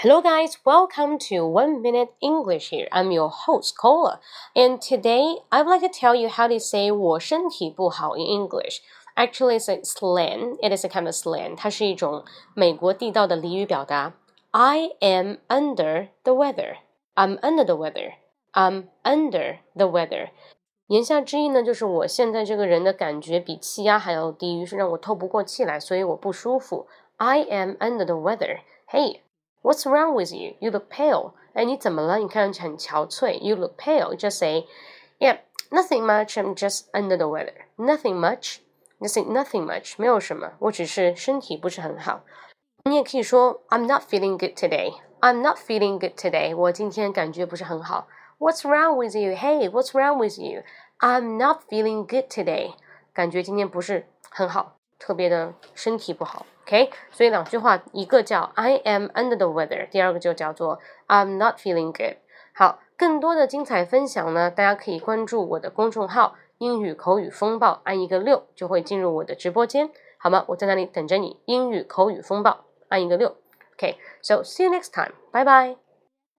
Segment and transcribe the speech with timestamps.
[0.00, 0.58] Hello, guys.
[0.64, 2.86] Welcome to One Minute English here.
[2.92, 4.20] I'm your host, Cola.
[4.54, 8.80] And today, I would like to tell you how to say 我身体不好 in English.
[9.14, 10.58] Actually, it's a slang.
[10.60, 11.56] It is a kind of slang.
[11.56, 14.12] 它是一种美国地道的俚语表达。
[14.50, 16.76] I am under the weather.
[17.14, 18.12] I'm under the weather.
[18.52, 20.28] I'm under the weather.
[20.88, 26.86] 言下之意呢，就是我现在这个人的感觉比气压还要低，于是让我透不过气来，所以我不舒服。
[27.16, 28.58] I am under the weather.
[28.90, 29.20] Hey.
[29.62, 30.54] What's wrong with you?
[30.60, 31.32] You look pale.
[31.54, 32.18] 哎，你怎么了？
[32.18, 33.38] 你看上去很憔悴。
[33.40, 34.16] You look pale.
[34.16, 34.66] Just say,
[35.18, 35.38] yeah,
[35.70, 36.36] nothing much.
[36.36, 37.66] I'm just under the weather.
[37.76, 38.58] Nothing much.
[39.00, 39.94] Just say nothing much.
[39.98, 42.22] 没有什么，我只是身体不是很好。
[42.84, 44.94] 你也可以说 I'm not feeling good today.
[45.20, 46.54] I'm not feeling good today.
[46.54, 48.06] 我今天感觉不是很好。
[48.38, 49.34] What's wrong with you?
[49.34, 50.62] Hey, what's wrong with you?
[51.00, 52.74] I'm not feeling good today.
[53.12, 56.45] 感觉今天不是很好， 特别的身体不好。
[56.67, 62.17] OK，所以两句话，一个叫 I am under the weather，第二个就叫做 I'm not feeling good。
[62.53, 70.45] 好，更多的精彩分享呢，大家可以关注我的公众号“英语口语风暴”，按一个六就会进入我的直播间，好吗？
[70.49, 71.39] 我在那里等着你。
[71.45, 73.35] 英语口语风暴，按一个六。
[73.73, 75.90] OK，so see you next time，拜拜。